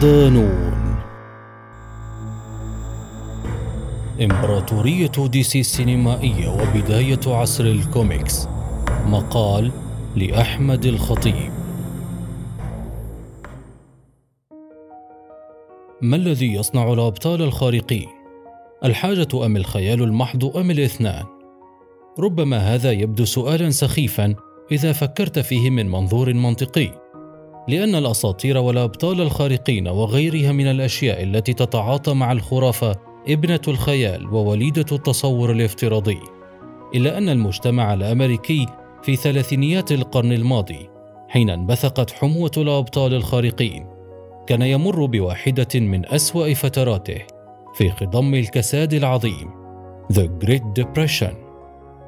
صدانون 0.00 0.96
إمبراطورية 4.22 5.12
DC 5.26 5.60
السينمائية 5.60 6.48
وبداية 6.48 7.20
عصر 7.26 7.64
الكوميكس 7.64 8.48
مقال 9.06 9.72
لأحمد 10.16 10.86
الخطيب 10.86 11.52
ما 16.02 16.16
الذي 16.16 16.54
يصنع 16.54 16.92
الأبطال 16.92 17.42
الخارقين؟ 17.42 18.08
الحاجة 18.84 19.46
أم 19.46 19.56
الخيال 19.56 20.02
المحض 20.02 20.56
أم 20.56 20.70
الاثنان؟ 20.70 21.24
ربما 22.18 22.58
هذا 22.58 22.92
يبدو 22.92 23.24
سؤالا 23.24 23.70
سخيفا 23.70 24.34
إذا 24.72 24.92
فكرت 24.92 25.38
فيه 25.38 25.70
من 25.70 25.90
منظور 25.90 26.34
منطقي 26.34 26.99
لأن 27.68 27.94
الأساطير 27.94 28.58
والأبطال 28.58 29.20
الخارقين 29.20 29.88
وغيرها 29.88 30.52
من 30.52 30.66
الأشياء 30.66 31.22
التي 31.22 31.52
تتعاطى 31.52 32.14
مع 32.14 32.32
الخرافة 32.32 32.96
ابنة 33.28 33.60
الخيال 33.68 34.34
ووليدة 34.34 34.86
التصور 34.92 35.52
الافتراضي. 35.52 36.18
إلا 36.94 37.18
أن 37.18 37.28
المجتمع 37.28 37.94
الأمريكي 37.94 38.66
في 39.02 39.16
ثلاثينيات 39.16 39.92
القرن 39.92 40.32
الماضي 40.32 40.88
حين 41.28 41.50
انبثقت 41.50 42.10
حموة 42.10 42.50
الأبطال 42.56 43.14
الخارقين 43.14 43.86
كان 44.46 44.62
يمر 44.62 45.06
بواحدة 45.06 45.80
من 45.80 46.06
أسوأ 46.06 46.54
فتراته 46.54 47.22
في 47.74 47.90
خضم 47.90 48.34
الكساد 48.34 48.94
العظيم 48.94 49.50
The 50.12 50.28
Great 50.44 50.82
Depression. 50.82 51.34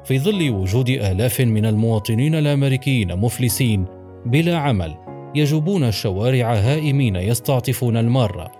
في 0.05 0.19
ظل 0.19 0.49
وجود 0.49 0.89
آلاف 0.89 1.41
من 1.41 1.65
المواطنين 1.65 2.35
الأمريكيين 2.35 3.15
مفلسين 3.15 3.85
بلا 4.25 4.57
عمل 4.57 4.95
يجوبون 5.35 5.83
الشوارع 5.83 6.53
هائمين 6.53 7.15
يستعطفون 7.15 7.97
الماره 7.97 8.51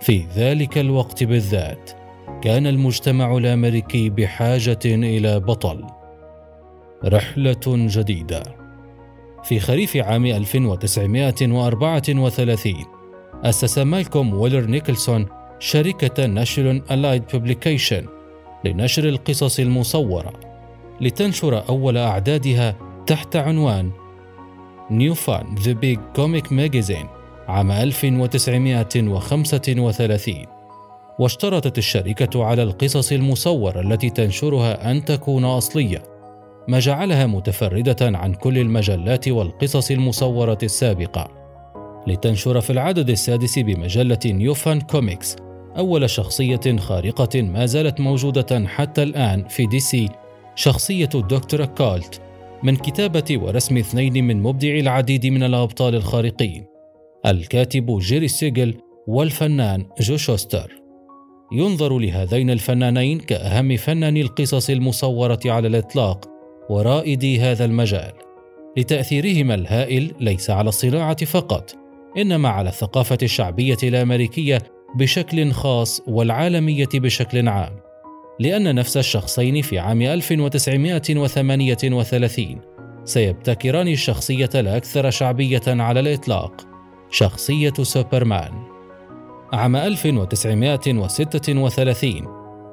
في 0.00 0.24
ذلك 0.36 0.78
الوقت 0.78 1.24
بالذات 1.24 1.90
كان 2.42 2.66
المجتمع 2.66 3.36
الأمريكي 3.36 4.10
بحاجة 4.10 4.78
إلى 4.84 5.40
بطل. 5.40 5.84
رحلة 7.04 7.60
جديدة. 7.66 8.42
في 9.44 9.60
خريف 9.60 9.96
عام 9.96 10.26
1934 10.26 12.74
أسس 13.44 13.78
مالكوم 13.78 14.34
ويلر 14.34 14.66
نيكلسون 14.66 15.26
شركة 15.58 16.26
National 16.26 16.82
Allied 16.90 17.22
Publication 17.32 18.06
لنشر 18.64 19.08
القصص 19.08 19.60
المصورة 19.60 20.32
لتنشر 21.00 21.68
أول 21.68 21.96
أعدادها 21.96 22.76
تحت 23.06 23.36
عنوان 23.36 23.90
New 24.90 25.14
Fun 25.14 25.54
The 25.54 25.72
Big 25.72 25.98
Comic 26.16 26.52
Magazine 26.52 27.06
عام 27.48 27.70
1935 27.70 30.34
واشترطت 31.18 31.78
الشركة 31.78 32.44
على 32.44 32.62
القصص 32.62 33.12
المصورة 33.12 33.80
التي 33.80 34.10
تنشرها 34.10 34.90
أن 34.90 35.04
تكون 35.04 35.44
أصلية. 35.44 36.02
ما 36.68 36.78
جعلها 36.78 37.26
متفردة 37.26 37.96
عن 38.00 38.34
كل 38.34 38.58
المجلات 38.58 39.28
والقصص 39.28 39.90
المصورة 39.90 40.58
السابقة. 40.62 41.28
لتنشر 42.06 42.60
في 42.60 42.70
العدد 42.70 43.10
السادس 43.10 43.58
بمجلة 43.58 44.18
New 44.26 44.53
Fun 44.53 44.80
Comics 44.80 45.36
أول 45.78 46.10
شخصية 46.10 46.76
خارقة 46.78 47.42
ما 47.42 47.66
زالت 47.66 48.00
موجودة 48.00 48.66
حتى 48.66 49.02
الآن 49.02 49.48
في 49.48 49.66
دي 49.66 49.80
سي 49.80 50.08
شخصية 50.54 51.08
الدكتور 51.14 51.64
كالت 51.64 52.20
من 52.62 52.76
كتابة 52.76 53.24
ورسم 53.30 53.76
اثنين 53.76 54.24
من 54.24 54.42
مبدعي 54.42 54.80
العديد 54.80 55.26
من 55.26 55.42
الأبطال 55.42 55.94
الخارقين 55.94 56.64
الكاتب 57.26 57.98
جيري 57.98 58.28
سيجل 58.28 58.74
والفنان 59.06 59.86
جو 60.00 60.16
شوستر. 60.16 60.72
ينظر 61.52 61.98
لهذين 61.98 62.50
الفنانين 62.50 63.18
كأهم 63.18 63.76
فناني 63.76 64.20
القصص 64.20 64.70
المصورة 64.70 65.40
على 65.46 65.68
الإطلاق 65.68 66.28
ورائدي 66.70 67.40
هذا 67.40 67.64
المجال. 67.64 68.12
لتأثيرهما 68.76 69.54
الهائل 69.54 70.14
ليس 70.20 70.50
على 70.50 70.68
الصناعة 70.68 71.24
فقط 71.24 71.74
إنما 72.18 72.48
على 72.48 72.68
الثقافة 72.68 73.18
الشعبية 73.22 73.76
الأمريكية 73.82 74.62
بشكل 74.96 75.52
خاص 75.52 76.02
والعالمية 76.06 76.88
بشكل 76.94 77.48
عام. 77.48 77.81
لأن 78.42 78.74
نفس 78.74 78.96
الشخصين 78.96 79.62
في 79.62 79.78
عام 79.78 80.02
1938 80.02 82.60
سيبتكران 83.04 83.88
الشخصية 83.88 84.50
الأكثر 84.54 85.10
شعبية 85.10 85.62
على 85.66 86.00
الإطلاق 86.00 86.52
شخصية 87.10 87.72
سوبرمان. 87.82 88.52
عام 89.52 89.76
1936 89.76 92.26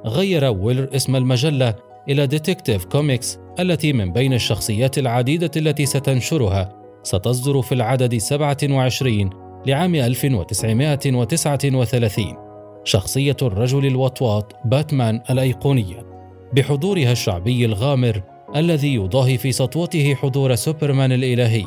غير 0.06 0.44
ويلر 0.44 0.88
اسم 0.96 1.16
المجلة 1.16 1.74
إلى 2.08 2.26
Detective 2.26 2.84
Comics 2.84 3.38
التي 3.60 3.92
من 3.92 4.12
بين 4.12 4.32
الشخصيات 4.32 4.98
العديدة 4.98 5.50
التي 5.56 5.86
ستنشرها 5.86 6.72
ستصدر 7.02 7.62
في 7.62 7.74
العدد 7.74 8.16
27 8.16 9.30
لعام 9.66 9.94
1939 9.94 12.49
شخصية 12.84 13.36
الرجل 13.42 13.86
الوطواط 13.86 14.56
باتمان 14.64 15.20
الأيقونية 15.30 16.06
بحضورها 16.52 17.12
الشعبي 17.12 17.64
الغامر 17.64 18.22
الذي 18.56 18.94
يضاهي 18.94 19.38
في 19.38 19.52
سطوته 19.52 20.14
حضور 20.14 20.54
سوبرمان 20.54 21.12
الإلهي. 21.12 21.66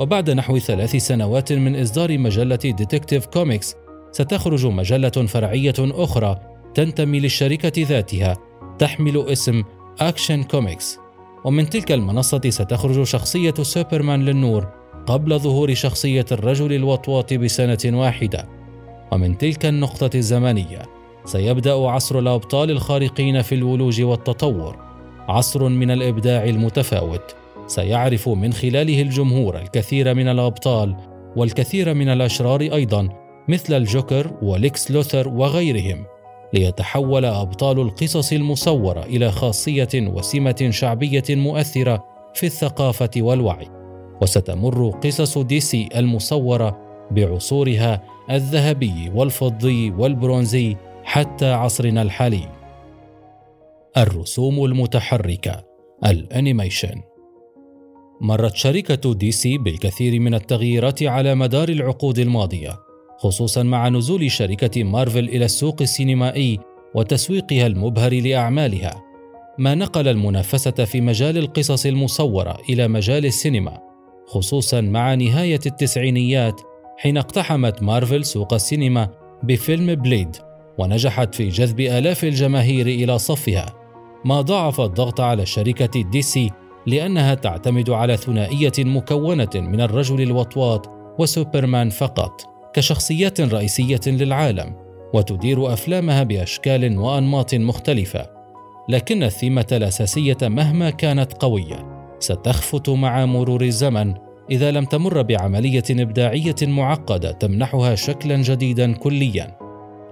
وبعد 0.00 0.30
نحو 0.30 0.58
ثلاث 0.58 0.96
سنوات 0.96 1.52
من 1.52 1.80
إصدار 1.80 2.18
مجلة 2.18 2.56
Detective 2.56 3.26
Comics 3.26 3.76
ستخرج 4.12 4.66
مجلة 4.66 5.08
فرعية 5.08 5.74
أخرى 5.78 6.38
تنتمي 6.74 7.20
للشركة 7.20 7.72
ذاتها 7.82 8.36
تحمل 8.78 9.28
اسم 9.28 9.62
Action 10.00 10.42
Comics 10.42 10.98
ومن 11.44 11.70
تلك 11.70 11.92
المنصة 11.92 12.40
ستخرج 12.48 13.02
شخصية 13.02 13.54
سوبرمان 13.62 14.24
للنور 14.24 14.68
قبل 15.06 15.38
ظهور 15.38 15.74
شخصية 15.74 16.26
الرجل 16.32 16.72
الوطواط 16.72 17.34
بسنة 17.34 17.78
واحدة. 17.84 18.59
ومن 19.12 19.38
تلك 19.38 19.66
النقطة 19.66 20.10
الزمنية 20.14 20.82
سيبدأ 21.24 21.74
عصر 21.74 22.18
الأبطال 22.18 22.70
الخارقين 22.70 23.42
في 23.42 23.54
الولوج 23.54 24.02
والتطور. 24.02 24.76
عصر 25.28 25.68
من 25.68 25.90
الإبداع 25.90 26.44
المتفاوت 26.44 27.34
سيعرف 27.66 28.28
من 28.28 28.52
خلاله 28.52 29.02
الجمهور 29.02 29.58
الكثير 29.58 30.14
من 30.14 30.28
الأبطال 30.28 30.96
والكثير 31.36 31.94
من 31.94 32.08
الأشرار 32.08 32.60
أيضا 32.60 33.08
مثل 33.48 33.74
الجوكر 33.76 34.32
وليكس 34.42 34.90
لوثر 34.90 35.28
وغيرهم 35.28 36.04
ليتحول 36.54 37.24
أبطال 37.24 37.80
القصص 37.80 38.32
المصورة 38.32 39.00
إلى 39.00 39.32
خاصية 39.32 39.88
وسمة 39.94 40.68
شعبية 40.70 41.24
مؤثرة 41.30 42.04
في 42.34 42.46
الثقافة 42.46 43.10
والوعي. 43.16 43.68
وستمر 44.22 44.90
قصص 44.90 45.38
دي 45.38 45.60
سي 45.60 45.88
المصورة 45.96 46.89
بعصورها 47.10 48.02
الذهبي 48.30 49.10
والفضي 49.14 49.90
والبرونزي 49.90 50.76
حتى 51.04 51.52
عصرنا 51.52 52.02
الحالي. 52.02 52.48
الرسوم 53.96 54.64
المتحركة 54.64 55.64
ال 56.06 56.15
animation. 56.15 57.00
مرت 58.20 58.56
شركة 58.56 59.14
دي 59.14 59.32
سي 59.32 59.58
بالكثير 59.58 60.20
من 60.20 60.34
التغييرات 60.34 61.02
على 61.02 61.34
مدار 61.34 61.68
العقود 61.68 62.18
الماضية 62.18 62.78
خصوصا 63.18 63.62
مع 63.62 63.88
نزول 63.88 64.30
شركة 64.30 64.84
مارفل 64.84 65.28
إلى 65.28 65.44
السوق 65.44 65.76
السينمائي 65.80 66.58
وتسويقها 66.94 67.66
المبهر 67.66 68.14
لأعمالها. 68.14 69.02
ما 69.58 69.74
نقل 69.74 70.08
المنافسة 70.08 70.70
في 70.84 71.00
مجال 71.00 71.38
القصص 71.38 71.86
المصورة 71.86 72.58
إلى 72.68 72.88
مجال 72.88 73.26
السينما 73.26 73.78
خصوصا 74.26 74.80
مع 74.80 75.14
نهاية 75.14 75.60
التسعينيات 75.66 76.60
حين 77.00 77.16
اقتحمت 77.16 77.82
مارفل 77.82 78.24
سوق 78.24 78.54
السينما 78.54 79.08
بفيلم 79.42 79.94
Blade 79.94 80.36
ونجحت 80.78 81.34
في 81.34 81.48
جذب 81.48 81.80
آلاف 81.80 82.24
الجماهير 82.24 82.86
إلى 82.86 83.18
صفها. 83.18 83.66
ما 84.24 84.40
ضاعف 84.40 84.80
الضغط 84.80 85.20
على 85.20 85.46
شركة 85.46 86.02
دي 86.02 86.22
سي 86.22 86.50
لأنها 86.86 87.34
تعتمد 87.34 87.90
على 87.90 88.16
ثنائية 88.16 88.72
مكونة 88.78 89.50
من 89.54 89.80
الرجل 89.80 90.22
الوطواط 90.22 90.90
وسوبرمان 91.18 91.90
فقط 91.90 92.42
كشخصيات 92.74 93.40
رئيسية 93.40 94.00
للعالم 94.06 94.74
وتدير 95.14 95.72
أفلامها 95.72 96.22
بأشكال 96.22 96.98
وأنماط 96.98 97.54
مختلفة. 97.54 98.26
لكن 98.88 99.22
الثيمة 99.22 99.66
الأساسية 99.72 100.38
مهما 100.42 100.90
كانت 100.90 101.32
قوية 101.32 102.08
ستخفت 102.18 102.88
مع 102.88 103.26
مرور 103.26 103.62
الزمن 103.62 104.14
إذا 104.50 104.70
لم 104.70 104.84
تمر 104.84 105.22
بعملية 105.22 105.84
إبداعية 105.90 106.54
معقدة 106.62 107.32
تمنحها 107.32 107.94
شكلا 107.94 108.36
جديدا 108.36 108.92
كليا. 108.92 109.56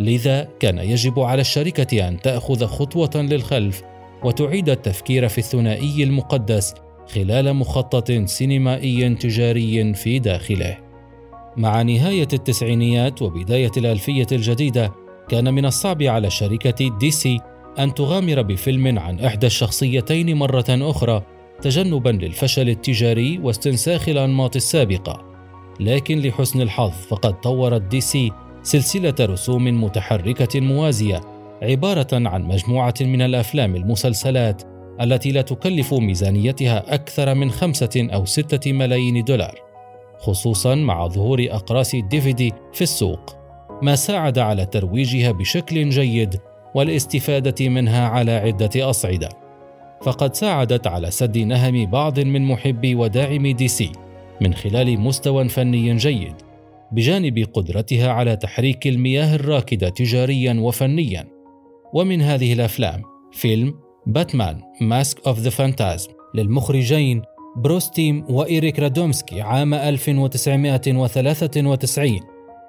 لذا 0.00 0.49
كان 0.61 0.79
يجب 0.79 1.20
على 1.20 1.40
الشركة 1.40 2.08
أن 2.08 2.20
تأخذ 2.20 2.67
خطوة 2.67 3.11
للخلف 3.14 3.82
وتعيد 4.25 4.69
التفكير 4.69 5.29
في 5.29 5.38
الثنائي 5.38 6.02
المقدس 6.02 6.75
خلال 7.14 7.55
مخطط 7.55 8.12
سينمائي 8.12 9.14
تجاري 9.14 9.94
في 9.94 10.19
داخله. 10.19 10.79
مع 11.56 11.82
نهاية 11.82 12.29
التسعينيات 12.32 13.23
وبداية 13.23 13.73
الألفية 13.76 14.26
الجديدة 14.32 14.93
كان 15.29 15.55
من 15.55 15.64
الصعب 15.64 16.02
على 16.02 16.31
شركة 16.31 16.99
دي 16.99 17.11
سي 17.11 17.40
أن 17.79 17.94
تغامر 17.94 18.43
بفيلم 18.43 18.99
عن 18.99 19.20
إحدى 19.20 19.46
الشخصيتين 19.46 20.37
مرة 20.37 20.64
أخرى 20.69 21.23
تجنبا 21.63 22.11
للفشل 22.11 22.69
التجاري 22.69 23.39
واستنساخ 23.39 24.09
الأنماط 24.09 24.57
السابقة 24.57 25.25
لكن 25.81 26.19
لحسن 26.19 26.61
الحظ 26.61 26.91
فقد 26.91 27.41
طورت 27.41 27.83
دي 27.83 28.01
سي 28.01 28.33
سلسلة 28.63 29.15
رسوم 29.21 29.85
متحركة 29.85 30.61
موازية 30.61 31.21
عبارة 31.63 32.09
عن 32.13 32.43
مجموعة 32.43 32.95
من 33.01 33.23
الأفلام 33.23 33.77
المسلسلات 33.77 34.63
التي 35.01 35.33
لا 35.33 35.43
تكلف 35.43 35.95
ميزانيتها 35.95 36.95
أكثر 36.95 37.35
من 37.35 37.51
خمسة 37.51 38.09
أو 38.13 38.25
ستة 38.25 38.73
ملايين 38.73 39.25
دولار 39.25 39.55
خصوصا 40.19 40.75
مع 40.75 41.09
ظهور 41.09 41.47
أقراص 41.51 41.95
ال 41.95 42.09
DVD 42.09 42.53
في 42.73 42.83
السوق 42.83 43.37
ما 43.83 43.95
ساعد 43.95 44.39
على 44.39 44.67
ترويجها 44.67 45.33
بشكل 45.33 45.89
جيد 45.89 46.41
والاستفادة 46.75 47.69
منها 47.69 48.09
على 48.09 48.33
عدة 48.33 48.91
أصعدة. 48.91 49.48
فقد 50.03 50.35
ساعدت 50.35 50.87
على 50.87 51.11
سد 51.11 51.39
نهم 51.39 51.87
بعض 51.87 52.21
من 52.21 52.43
محبي 52.43 52.95
وداعمي 52.95 53.53
دي 53.53 53.69
سي 53.69 53.93
من 54.41 54.55
خلال 54.55 55.00
مستوى 55.00 55.49
فني 55.49 55.97
جيد 55.97 56.35
بجانب 56.93 57.49
قدرتها 57.55 58.12
على 58.12 58.37
تحريك 58.37 58.87
المياه 58.87 59.35
الراكدة 59.35 59.89
تجاريا 59.89 60.56
وفنيا. 60.61 61.27
ومن 61.93 62.23
هذه 62.23 62.53
الأفلام 62.53 63.03
فيلم 63.33 63.75
Batman 64.06 64.61
Mask 64.81 65.27
of 65.27 65.39
the 65.39 65.50
Phantasm 65.50 66.11
للمخرجين 66.35 67.23
بروس 67.56 67.95
تيم 67.95 68.25
وإيريك 68.29 68.79
رادومسكي 68.79 69.41
عام 69.41 69.75
1993 69.75 72.21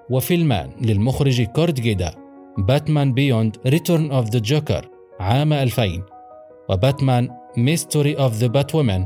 وفيلمان 0.10 0.70
للمخرج 0.82 1.42
كورت 1.42 1.82
جيدا 1.82 2.12
Batman 2.58 3.14
Beyond 3.14 3.58
Return 3.66 4.12
of 4.12 4.30
the 4.30 4.40
Joker 4.40 4.90
عام 5.20 5.54
2000 5.54 5.84
و 6.70 6.78
Batman 6.78 7.30
Mystery 7.58 8.14
of 8.14 8.34
the 8.34 8.48
Batwoman 8.48 9.06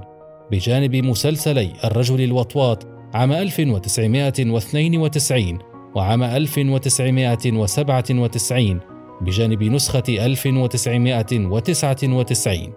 بجانب 0.52 0.96
مسلسلي 0.96 1.74
الرجل 1.84 2.22
الوطواط 2.22 2.88
عام 3.14 3.32
1992 3.32 5.60
وعام 5.96 6.24
1997 6.24 8.80
بجانب 9.22 9.64
نسخة 9.64 10.04
1999 10.10 12.74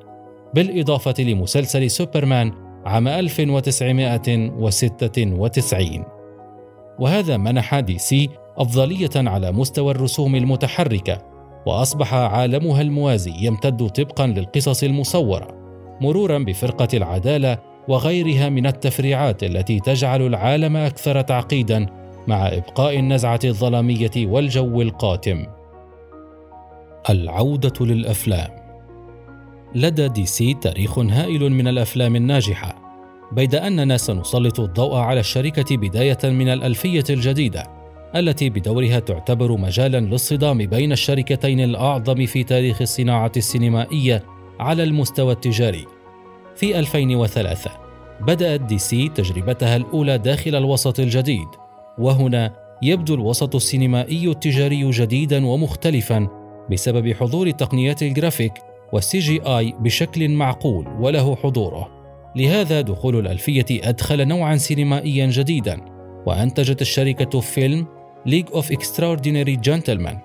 بالإضافة 0.54 1.14
لمسلسل 1.18 1.90
سوبرمان 1.90 2.52
عام 2.86 3.08
1996 3.08 6.04
وهذا 6.98 7.36
منح 7.36 7.80
دي 7.80 7.98
سي 7.98 8.28
أفضلية 8.56 9.10
على 9.16 9.52
مستوى 9.52 9.90
الرسوم 9.90 10.34
المتحركة. 10.34 11.35
وأصبح 11.66 12.14
عالمها 12.14 12.82
الموازي 12.82 13.34
يمتد 13.40 13.86
طبقا 13.88 14.26
للقصص 14.26 14.82
المصورة 14.82 15.48
مرورا 16.00 16.38
بفرقة 16.38 16.88
العدالة 16.94 17.58
وغيرها 17.88 18.48
من 18.48 18.66
التفريعات 18.66 19.44
التي 19.44 19.80
تجعل 19.80 20.22
العالم 20.22 20.76
أكثر 20.76 21.20
تعقيدا 21.20 21.86
مع 22.26 22.48
إبقاء 22.48 22.98
النزعة 22.98 23.40
الظلامية 23.44 24.10
والجو 24.16 24.82
القاتم. 24.82 25.46
العودة 27.10 27.86
للأفلام. 27.86 28.50
لدى 29.74 30.08
دي 30.08 30.26
سي 30.26 30.54
تاريخ 30.54 30.98
هائل 30.98 31.52
من 31.52 31.68
الأفلام 31.68 32.16
الناجحة 32.16 32.74
بيد 33.32 33.54
أننا 33.54 33.96
سنسلط 33.96 34.60
الضوء 34.60 34.96
على 34.96 35.20
الشركة 35.20 35.76
بداية 35.76 36.18
من 36.24 36.48
الألفية 36.48 37.04
الجديدة. 37.10 37.75
التي 38.16 38.50
بدورها 38.50 38.98
تعتبر 38.98 39.56
مجالا 39.56 40.00
للصدام 40.00 40.58
بين 40.58 40.92
الشركتين 40.92 41.60
الأعظم 41.60 42.26
في 42.26 42.44
تاريخ 42.44 42.82
الصناعة 42.82 43.32
السينمائية 43.36 44.22
على 44.60 44.82
المستوى 44.82 45.32
التجاري. 45.32 45.84
في 46.56 46.78
2003 46.78 47.70
بدأت 48.20 48.60
دي 48.60 48.78
سي 48.78 49.08
تجربتها 49.08 49.76
الأولى 49.76 50.18
داخل 50.18 50.54
الوسط 50.54 51.00
الجديد 51.00 51.48
وهنا 51.98 52.54
يبدو 52.82 53.14
الوسط 53.14 53.54
السينمائي 53.54 54.30
التجاري 54.30 54.90
جديدا 54.90 55.46
ومختلفا 55.46 56.28
بسبب 56.70 57.12
حضور 57.12 57.50
تقنيات 57.50 58.02
الجرافيك 58.02 58.52
وال 58.92 59.18
CGI 59.18 59.74
بشكل 59.80 60.28
معقول 60.28 60.88
وله 61.00 61.36
حضوره. 61.36 61.88
لهذا 62.36 62.80
دخول 62.80 63.18
الألفية 63.18 63.66
أدخل 63.70 64.28
نوعا 64.28 64.56
سينمائيا 64.56 65.26
جديدا 65.26 65.80
وأنتجت 66.26 66.82
الشركة 66.82 67.40
فيلم 67.40 67.86
League 68.26 68.46
of 68.54 68.72
Extraordinary 68.72 69.56
Gentlemen 69.56 70.18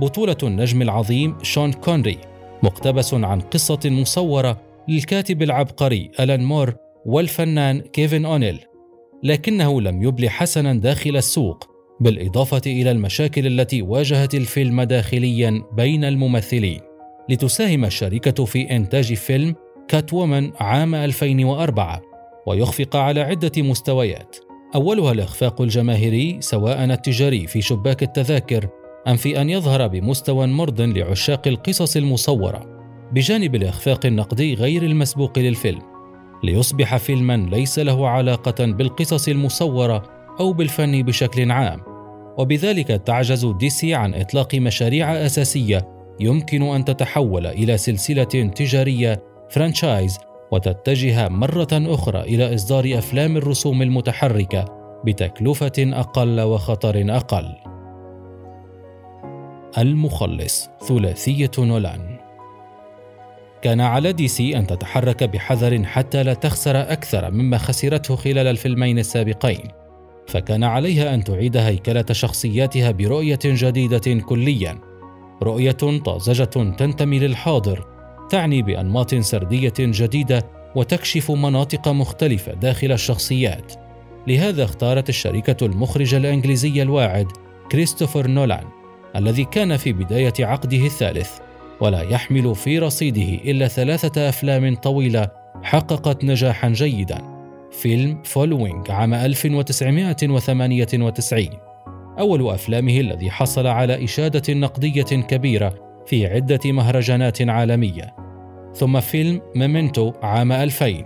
بطولة 0.00 0.36
النجم 0.42 0.82
العظيم 0.82 1.36
شون 1.42 1.72
كونري 1.72 2.18
مقتبس 2.62 3.14
عن 3.14 3.40
قصة 3.40 3.80
مصورة 3.84 4.60
للكاتب 4.88 5.42
العبقري 5.42 6.10
ألان 6.20 6.44
مور 6.44 6.74
والفنان 7.06 7.80
كيفن 7.80 8.24
أونيل. 8.24 8.60
لكنه 9.22 9.80
لم 9.80 10.02
يبل 10.02 10.30
حسنا 10.30 10.74
داخل 10.74 11.16
السوق 11.16 11.64
بالإضافة 12.00 12.62
إلى 12.66 12.90
المشاكل 12.90 13.46
التي 13.46 13.82
واجهت 13.82 14.34
الفيلم 14.34 14.82
داخليا 14.82 15.62
بين 15.72 16.04
الممثلين. 16.04 16.80
لتساهم 17.28 17.84
الشركة 17.84 18.44
في 18.44 18.76
إنتاج 18.76 19.14
فيلم 19.14 19.54
كات 19.88 20.12
وومن 20.12 20.50
عام 20.60 20.94
2004 20.94 22.02
ويخفق 22.46 22.96
على 22.96 23.20
عدة 23.20 23.62
مستويات. 23.62 24.36
أولها 24.74 25.12
الإخفاق 25.12 25.60
الجماهيري 25.60 26.36
سواء 26.40 26.84
التجاري 26.84 27.46
في 27.46 27.60
شباك 27.60 28.02
التذاكر 28.02 28.68
أم 29.08 29.16
في 29.16 29.40
أن 29.40 29.50
يظهر 29.50 29.86
بمستوى 29.86 30.46
مرض 30.46 30.80
لعشاق 30.80 31.48
القصص 31.48 31.96
المصورة 31.96 32.78
بجانب 33.12 33.54
الإخفاق 33.54 34.06
النقدي 34.06 34.54
غير 34.54 34.82
المسبوق 34.82 35.38
للفيلم 35.38 35.82
ليصبح 36.44 36.96
فيلما 36.96 37.36
ليس 37.36 37.78
له 37.78 38.08
علاقة 38.08 38.64
بالقصص 38.66 39.28
المصورة 39.28 40.02
أو 40.40 40.52
بالفن 40.52 41.02
بشكل 41.02 41.50
عام. 41.50 41.80
وبذلك 42.38 42.86
تعجز 42.86 43.46
ديسي 43.46 43.94
عن 43.94 44.14
إطلاق 44.14 44.54
مشاريع 44.54 45.26
أساسية 45.26 45.88
يمكن 46.20 46.62
أن 46.62 46.84
تتحول 46.84 47.46
إلى 47.46 47.78
سلسلة 47.78 48.24
تجارية 48.54 49.22
فرانشايز 49.50 50.18
وتتجه 50.50 51.28
مرة 51.28 51.68
أخرى 51.72 52.20
إلى 52.20 52.54
إصدار 52.54 52.98
أفلام 52.98 53.36
الرسوم 53.36 53.82
المتحركة 53.82 54.64
بتكلفة 55.04 55.72
أقل 55.78 56.40
وخطر 56.40 57.04
أقل. 57.08 57.54
المخلص 59.78 60.70
ثلاثية 60.88 61.50
نولان 61.58 62.18
كان 63.62 63.80
على 63.80 64.12
دي 64.12 64.28
سي 64.28 64.58
أن 64.58 64.66
تتحرك 64.66 65.24
بحذر 65.24 65.84
حتى 65.84 66.22
لا 66.22 66.34
تخسر 66.34 66.80
أكثر 66.80 67.30
مما 67.30 67.58
خسرته 67.58 68.16
خلال 68.16 68.46
الفيلمين 68.46 68.98
السابقين 68.98 69.68
فكان 70.26 70.64
عليها 70.64 71.14
أن 71.14 71.24
تعيد 71.24 71.56
هيكلة 71.56 72.04
شخصياتها 72.12 72.90
برؤية 72.90 73.38
جديدة 73.44 74.20
كليا 74.20 74.78
رؤية 75.42 76.00
طازجة 76.04 76.44
تنتمي 76.78 77.18
للحاضر 77.18 77.97
تعني 78.30 78.62
بأنماط 78.62 79.14
سردية 79.14 79.72
جديدة 79.78 80.42
وتكشف 80.74 81.30
مناطق 81.30 81.88
مختلفة 81.88 82.54
داخل 82.54 82.92
الشخصيات. 82.92 83.72
لهذا 84.26 84.64
اختارت 84.64 85.08
الشركة 85.08 85.66
المخرج 85.66 86.14
الإنجليزي 86.14 86.82
الواعد 86.82 87.26
كريستوفر 87.72 88.26
نولان 88.26 88.64
الذي 89.16 89.44
كان 89.44 89.76
في 89.76 89.92
بداية 89.92 90.32
عقده 90.40 90.86
الثالث 90.86 91.30
ولا 91.80 92.02
يحمل 92.02 92.54
في 92.54 92.78
رصيده 92.78 93.50
إلا 93.50 93.68
ثلاثة 93.68 94.28
أفلام 94.28 94.76
طويلة 94.76 95.28
حققت 95.62 96.24
نجاحا 96.24 96.68
جيدا. 96.68 97.38
فيلم 97.72 98.22
Following 98.22 98.90
عام 98.90 99.14
1998 99.14 101.48
أول 102.18 102.50
أفلامه 102.50 103.00
الذي 103.00 103.30
حصل 103.30 103.66
على 103.66 104.04
إشادة 104.04 104.54
نقدية 104.54 105.02
كبيرة 105.02 105.87
في 106.08 106.26
عدة 106.26 106.60
مهرجانات 106.72 107.48
عالمية. 107.48 108.14
ثم 108.74 109.00
فيلم 109.00 109.40
Memento 109.56 110.12
عام 110.22 110.52
2000 110.52 111.04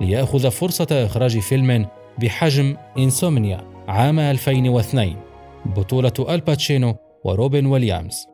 ليأخذ 0.00 0.50
فرصة 0.50 0.86
إخراج 0.90 1.38
فيلم 1.38 1.86
بحجم 2.18 2.76
Insomnia 2.98 3.60
عام 3.88 4.18
2002 4.18 5.16
بطولة 5.66 6.12
آل 6.18 6.35
باتشينو 6.35 6.96
وروبن 7.24 7.66
ويليامز. 7.66 8.26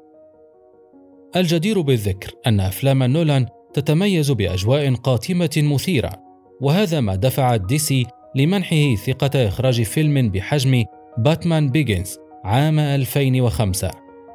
الجدير 1.37 1.81
بالذكر 1.81 2.33
أن 2.47 2.61
أفلام 2.61 3.03
نولان 3.03 3.47
تتميز 3.75 4.31
بأجواء 4.31 4.95
قاتمة 4.95 5.51
مثيرة 5.57 6.13
وهذا 6.61 7.01
ما 7.01 7.15
دفع 7.15 7.57
دي 7.57 7.82
سي 7.82 8.07
لمنحه 8.35 8.95
ثقة 8.95 9.49
إخراج 9.49 9.83
فيلم 9.83 10.31
بحجم 10.31 10.85
Batman 11.19 11.69
Begins 11.71 12.19
عام 12.45 12.79
2005 12.79 13.91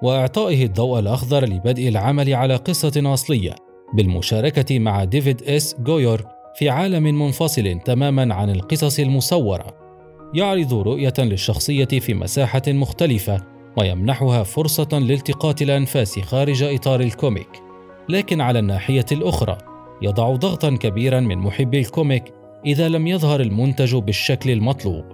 وإعطائه 0.06 0.66
الضوء 0.66 1.00
الأخضر 1.00 1.46
لبدء 1.46 1.88
العمل 1.88 2.34
على 2.34 2.56
قصة 2.56 3.14
أصلية 3.14 3.56
بالمشاركة 3.94 4.80
مع 4.80 5.04
ديفيد 5.04 5.44
إس 5.44 5.76
جويور 5.80 6.26
في 6.56 6.70
عالم 6.70 7.04
منفصل 7.04 7.80
تماما 7.86 8.34
عن 8.34 8.50
القصص 8.50 9.00
المصورة. 9.00 9.66
يعرض 10.34 10.74
رؤية 10.74 11.14
للشخصية 11.20 11.86
في 11.86 12.14
مساحة 12.14 12.62
مختلفة 12.68 13.42
ويمنحها 13.78 14.44
فرصة 14.44 15.00
لالتقاط 15.00 15.62
الأنفاس 15.62 16.20
خارج 16.20 16.64
إطار 16.64 17.02
ال 17.02 17.09
comic. 17.09 17.50
لكن 18.10 18.42
على 18.42 18.60
الناحية 18.60 19.06
الأخرى 19.12 19.58
يضع 20.02 20.36
ضغطا 20.36 20.70
كبيرا 20.76 21.20
من 21.20 21.38
محبي 21.38 21.80
ال 21.80 21.87
comic 21.87 22.24
إذا 22.66 22.90
لم 22.90 23.08
يظهر 23.08 23.42
المنتج 23.42 23.96
بالشكل 23.96 24.50
المطلوب. 24.50 25.06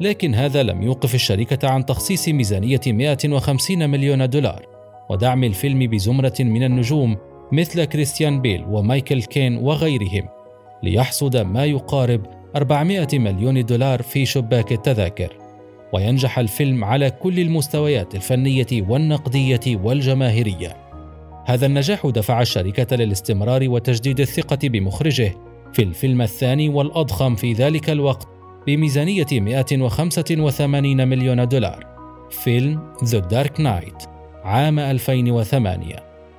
لكن 0.00 0.34
هذا 0.34 0.62
لم 0.62 0.82
يوقف 0.82 1.14
الشركة 1.14 1.68
عن 1.68 1.86
تخصيص 1.86 2.28
ميزانية 2.28 2.80
150 2.86 3.90
مليون 3.90 4.30
دولار. 4.30 4.66
ودعم 5.10 5.44
الفيلم 5.44 5.78
بزمرة 5.78 6.34
من 6.40 6.62
النجوم 6.62 7.16
مثل 7.52 7.84
كريستيان 7.84 8.40
بيل 8.40 8.64
ومايكل 8.68 9.22
كين 9.22 9.56
وغيرهم 9.56 10.28
ليحصد 10.82 11.36
ما 11.36 11.64
يقارب 11.64 12.26
400 12.56 13.06
مليون 13.12 13.64
دولار 13.64 14.02
في 14.02 14.26
شباك 14.26 14.72
التذاكر. 14.72 15.32
وينجح 15.92 16.38
الفيلم 16.38 16.84
على 16.84 17.10
كل 17.10 17.40
المستويات 17.40 18.14
الفنية 18.14 18.66
والنقدية 18.72 19.60
والجماهيرية. 19.66 20.76
هذا 21.46 21.66
النجاح 21.66 22.06
دفع 22.06 22.40
الشركة 22.40 22.96
للاستمرار 22.96 23.68
وتجديد 23.68 24.20
الثقة 24.20 24.58
بمخرجه 24.62 25.32
في 25.72 25.82
الفيلم 25.82 26.22
الثاني 26.22 26.68
والأضخم 26.68 27.34
في 27.34 27.52
ذلك 27.52 27.90
الوقت 27.90 28.35
بميزانية 28.66 29.26
185 29.32 31.08
مليون 31.08 31.48
دولار. 31.48 31.86
فيلم 32.30 32.92
The 33.04 33.18
Dark 33.18 33.60
Knight 33.60 34.02
عام 34.44 34.78
2008 34.78 35.96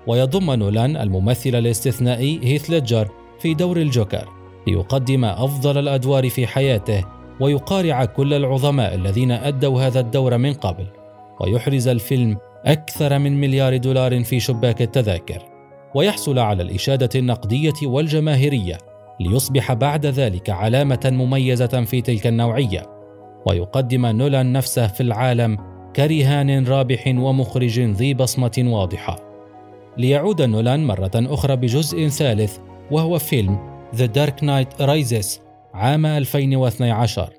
ويضم 0.08 0.52
نولان 0.52 0.98
الممثل 0.98 1.56
الاستثنائي 1.56 2.40
هيث 2.44 2.70
ليدجر 2.70 3.08
في 3.40 3.54
دور 3.54 3.78
الجوكر 3.78 4.30
ليقدم 4.68 5.26
أفضل 5.26 5.78
الأدوار 5.78 6.30
في 6.30 6.48
حياته 6.48 7.06
ويقارع 7.40 8.06
كل 8.06 8.34
العظماء 8.34 8.96
الذين 8.96 9.32
أدوا 9.32 9.82
هذا 9.82 10.00
الدور 10.00 10.38
من 10.38 10.54
قبل. 10.54 10.88
ويحرز 11.42 11.88
الفيلم 11.88 12.38
أكثر 12.66 13.20
من 13.20 13.42
مليار 13.42 13.78
دولار 13.78 14.24
في 14.24 14.40
شباك 14.40 14.82
التذاكر. 14.82 15.42
ويحصل 15.96 16.40
على 16.40 16.64
الإشادة 16.64 17.10
النقدية 17.16 17.74
والجماهيرية. 17.84 18.78
ليصبح 19.20 19.74
بعد 19.74 20.06
ذلك 20.06 20.50
علامة 20.50 21.00
مميزة 21.06 21.84
في 21.86 22.02
تلك 22.02 22.28
النوعية 22.28 22.98
ويقدم 23.46 24.06
نولان 24.06 24.52
نفسه 24.52 24.88
في 24.88 25.02
العالم 25.02 25.58
كرهان 25.96 26.68
رابح 26.68 27.08
ومخرج 27.08 27.80
ذي 27.80 28.14
بصمة 28.14 28.64
واضحة. 28.66 29.20
ليعود 29.98 30.42
نولان 30.42 30.88
مرة 30.88 31.12
أخرى 31.16 31.56
بجزء 31.56 32.08
ثالث 32.08 32.58
وهو 32.92 33.18
فيلم 33.18 33.78
The 33.96 34.08
Dark 34.18 34.44
Knight 34.44 34.86
Rises 34.86 35.40
عام 35.74 36.06
2012 36.06 37.34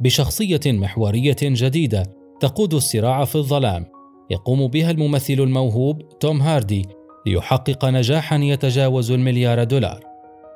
بشخصية 0.00 0.60
محورية 0.66 1.36
جديدة 1.42 2.02
تقود 2.40 2.74
الصراع 2.74 3.24
في 3.24 3.36
الظلام. 3.36 3.86
يقوم 4.30 4.66
بها 4.66 4.90
الممثل 4.90 5.34
الموهوب 5.34 6.18
توم 6.20 6.42
هاردي 6.42 6.88
ليحقق 7.26 7.84
نجاحا 7.84 8.36
يتجاوز 8.36 9.10
المليار 9.10 9.64
دولار. 9.64 10.13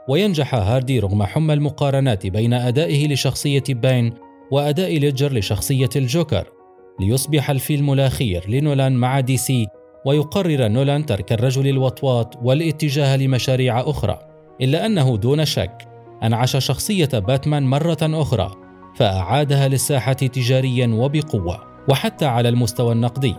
وينجح 0.09 0.55
هاردي 0.55 0.99
رغم 0.99 1.23
حمى 1.23 1.55
المقارنات 1.55 2.27
بين 2.27 2.55
أدائه 2.55 3.09
لشخصية 3.09 3.63
باين 3.69 4.15
وأداء 4.51 4.99
ليدجر 4.99 5.33
لشخصية 5.33 5.89
الجوكر. 5.97 6.47
ليصبح 7.01 7.51
الفيلم 7.51 7.93
الأخير 7.93 8.51
لنولان 8.51 8.93
مع 8.93 9.21
دي 9.21 9.37
سي 9.37 9.67
ويقرر 10.07 10.69
نولان 10.69 11.07
ترك 11.07 11.33
الرجل 11.33 11.69
الوطواط 11.69 12.39
والاتجاه 12.43 13.17
لمشاريع 13.17 13.81
أخرى 13.81 14.19
إلا 14.61 14.87
أنه 14.87 15.17
دون 15.17 15.45
شك 15.45 15.89
أنعش 16.23 16.57
شخصية 16.57 17.09
باتمان 17.13 17.63
مرة 17.63 17.99
أخرى 18.03 18.51
فأعادها 18.97 19.69
للساحة 19.69 20.13
تجاريا 20.13 20.87
وبقوة 20.87 21.61
وحتى 21.89 22.27
على 22.27 22.49
المستوى 22.49 22.93
النقدي. 22.93 23.35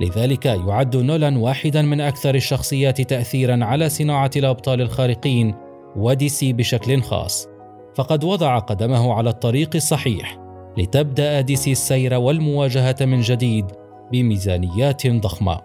لذلك 0.00 0.46
يعد 0.46 0.96
نولان 0.96 1.36
واحدا 1.36 1.82
من 1.82 2.00
أكثر 2.00 2.34
الشخصيات 2.34 3.00
تأثيرا 3.00 3.64
على 3.64 3.88
صناعة 3.88 4.30
الأبطال 4.36 4.80
الخارقين 4.80 5.54
ودي 5.96 6.28
سي 6.28 6.52
بشكل 6.52 7.02
خاص. 7.02 7.48
فقد 7.94 8.24
وضع 8.24 8.58
قدمه 8.58 9.12
على 9.12 9.30
الطريق 9.30 9.70
الصحيح 9.74 10.38
لتبدأ 10.78 11.40
دي 11.40 11.56
سي 11.56 11.72
السير 11.72 12.14
والمواجهة 12.14 12.96
من 13.00 13.20
جديد 13.20 13.66
بميزانيات 14.12 15.06
ضخمة. 15.06 15.60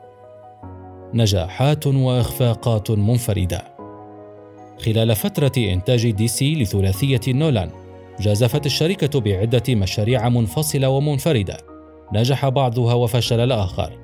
نجاحات 1.13 1.87
وإخفاقات 1.87 2.91
منفردة. 2.91 3.61
خلال 4.85 5.15
فترة 5.15 5.51
إنتاج 5.57 6.11
دي 6.11 6.27
سي 6.27 6.55
لثلاثية 6.55 7.21
نولان 7.27 7.69
جازفت 8.19 8.65
الشركة 8.65 9.19
بعدة 9.19 9.75
مشاريع 9.75 10.29
منفصلة 10.29 10.89
ومنفردة. 10.89 11.57
نجح 12.13 12.49
بعضها 12.49 12.93
وفشل 12.93 13.39
الآخر. 13.39 13.99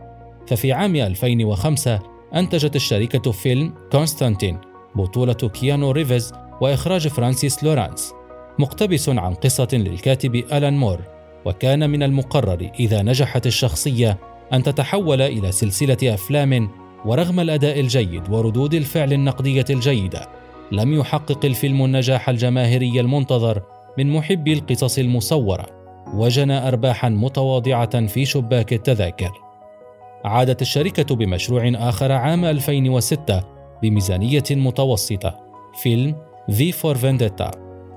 ففي 0.47 0.71
عام 0.73 0.95
2005 0.95 1.99
أنتجت 2.35 2.75
الشركة 2.75 3.31
فيلم 3.31 3.73
كونستانتين 3.91 4.57
بطولة 4.95 5.33
كيانو 5.33 5.91
ريفز 5.91 6.33
وإخراج 6.61 7.07
فرانسيس 7.07 7.63
لورانس 7.63 8.13
مقتبس 8.59 9.09
عن 9.09 9.33
قصة 9.33 9.67
للكاتب 9.73 10.35
ألان 10.35 10.77
مور 10.77 10.99
وكان 11.45 11.89
من 11.89 12.03
المقرر 12.03 12.69
إذا 12.79 13.01
نجحت 13.01 13.47
الشخصية 13.47 14.17
أن 14.53 14.63
تتحول 14.63 15.21
إلى 15.21 15.51
سلسلة 15.51 15.97
أفلام 16.03 16.69
ورغم 17.05 17.39
الأداء 17.39 17.79
الجيد 17.79 18.29
وردود 18.29 18.73
الفعل 18.73 19.13
النقدية 19.13 19.65
الجيدة 19.69 20.27
لم 20.71 20.93
يحقق 20.93 21.45
الفيلم 21.45 21.85
النجاح 21.85 22.29
الجماهيري 22.29 22.99
المنتظر 22.99 23.61
من 23.97 24.09
محبي 24.09 24.53
القصص 24.53 24.97
المصورة 24.97 25.65
وجنى 26.13 26.67
ارباحا 26.67 27.09
متواضعة 27.09 28.07
في 28.07 28.25
شباك 28.25 28.73
التذاكر. 28.73 29.31
عادت 30.25 30.61
الشركة 30.61 31.15
بمشروع 31.15 31.71
آخر 31.75 32.11
عام 32.11 32.45
2006 32.45 33.43
بميزانية 33.81 34.43
متوسطة. 34.51 35.39
فيلم 35.81 36.15
V 36.51 36.71
for 36.71 36.95
Vendetta 36.95 37.51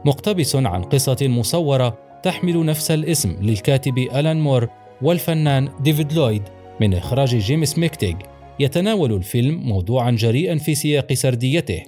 مقتبس 0.04 0.56
عن 0.56 0.83
قصة 0.83 1.16
مصورة 1.23 1.99
تحمل 2.23 2.64
نفس 2.64 2.90
الاسم 2.90 3.37
للكاتب 3.42 3.99
ألان 3.99 4.40
مور 4.40 4.68
والفنان 5.02 5.68
ديفيد 5.80 6.12
لويد 6.12 6.42
من 6.80 6.95
إخراج 6.95 7.37
جيمس 7.37 7.78
ميكتيغ 7.78 8.14
يتناول 8.61 9.12
الفيلم 9.12 9.61
موضوعا 9.68 10.11
جريئا 10.11 10.59
في 10.59 10.75
سياق 10.75 11.12
سرديته 11.12 11.83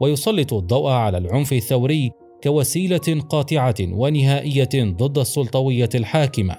ويسلط 0.00 0.52
الضوء 0.52 0.90
على 0.90 1.18
العنف 1.18 1.52
الثوري 1.52 2.10
كوسيلة 2.42 3.20
قاطعة 3.28 3.74
ونهائية 3.80 4.68
ضد 4.74 5.18
السلطوية 5.18 5.88
الحاكمة. 5.94 6.56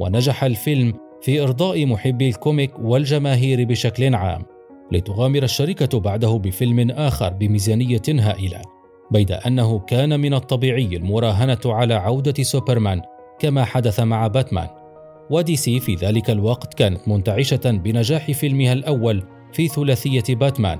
ونجح 0.00 0.44
الفيلم 0.44 0.92
في 1.22 1.42
إرضاء 1.42 1.86
محبي 1.86 2.28
ال 2.28 2.36
comic 2.36 2.78
والجماهير 2.78 3.64
بشكل 3.64 4.14
عام. 4.14 4.42
لتغامر 4.92 5.42
الشركة 5.42 6.00
بعده 6.00 6.38
بفيلم 6.38 6.90
آخر 6.90 7.32
بميزانية 7.32 8.02
هائلة 8.08 8.62
بيد 9.10 9.32
أنه 9.32 9.78
كان 9.78 10.20
من 10.20 10.34
الطبيعي 10.34 10.96
المراهنة 10.96 11.60
على 11.64 11.94
عودة 11.94 12.42
سوبرمان 12.42 13.02
كما 13.38 13.64
حدث 13.64 14.00
مع 14.00 14.26
باتمان. 14.26 14.68
ودي 15.30 15.56
سي 15.56 15.80
في 15.80 15.94
ذلك 15.94 16.30
الوقت 16.30 16.74
كانت 16.74 17.08
منتعشة 17.08 17.70
بنجاح 17.70 18.30
فيلمها 18.30 18.72
الأول 18.72 19.22
في 19.52 19.68
ثلاثية 19.68 20.34
باتمان. 20.34 20.78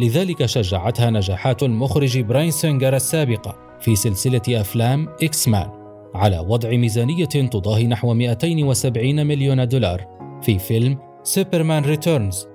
لذلك 0.00 0.46
شجعتها 0.46 1.10
نجاحات 1.10 1.62
المخرج 1.62 2.18
براين 2.18 2.50
سينجر 2.50 2.96
السابقة 2.96 3.56
في 3.80 3.96
سلسلة 3.96 4.60
أفلام 4.60 5.08
X-Men 5.22 5.70
على 6.14 6.38
وضع 6.38 6.70
ميزانية 6.70 7.24
تضاهي 7.24 7.86
نحو 7.86 8.14
270 8.14 9.26
مليون 9.26 9.68
دولار 9.68 10.06
في 10.42 10.58
فيلم 10.58 10.98
Superman 11.22 11.84
Returns. 11.84 12.47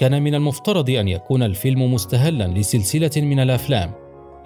كان 0.00 0.22
من 0.22 0.34
المفترض 0.34 0.90
أن 0.90 1.08
يكون 1.08 1.42
الفيلم 1.42 1.94
مستهلا 1.94 2.48
لسلسلة 2.48 3.10
من 3.16 3.40
الأفلام 3.40 3.92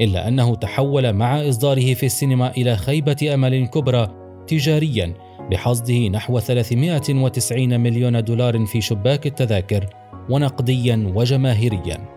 إلا 0.01 0.29
أنه 0.29 0.55
تحول 0.55 1.13
مع 1.13 1.49
إصداره 1.49 1.95
في 1.95 2.07
السينما 2.07 2.51
إلى 2.51 2.77
خيبة 2.77 3.31
أمل 3.35 3.67
كبرى 3.67 4.09
تجاريا 4.47 5.15
بحصده 5.51 6.09
نحو 6.09 6.39
390 6.39 7.81
مليون 7.81 8.25
دولار 8.25 8.67
في 8.67 8.81
شباك 8.81 9.27
التذاكر 9.27 9.87
ونقديا 10.31 11.13
وجماهيريا. 11.15 12.09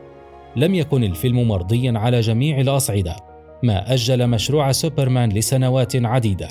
لم 0.55 0.75
يكن 0.75 1.03
الفيلم 1.03 1.47
مرضيا 1.47 1.99
على 1.99 2.19
جميع 2.19 2.61
الأصعدة 2.61 3.15
ما 3.63 3.93
أجل 3.93 4.27
مشروع 4.27 4.71
سوبرمان 4.71 5.29
لسنوات 5.29 5.95
عديدة 5.95 6.49